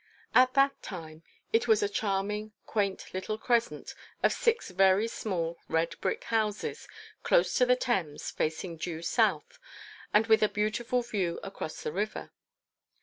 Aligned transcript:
At 0.33 0.55
that 0.55 0.81
time 0.81 1.21
it 1.53 1.67
was 1.67 1.83
a 1.83 1.87
charming, 1.87 2.53
quaint 2.65 3.13
little 3.13 3.37
crescent 3.37 3.93
of 4.23 4.33
six 4.33 4.71
very 4.71 5.07
small 5.07 5.59
red 5.67 5.93
brick 6.01 6.23
houses, 6.23 6.87
close 7.21 7.53
to 7.59 7.67
the 7.67 7.75
Thames, 7.75 8.31
facing 8.31 8.77
due 8.77 9.03
south, 9.03 9.59
and 10.11 10.25
with 10.25 10.41
a 10.41 10.49
beautiful 10.49 11.03
view 11.03 11.39
across 11.43 11.83
the 11.83 11.91
river. 11.91 12.31